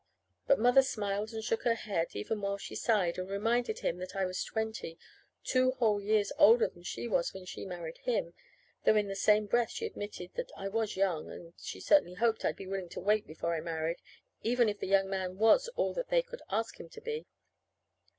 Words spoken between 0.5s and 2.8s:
Mother smiled and shook her head, even while she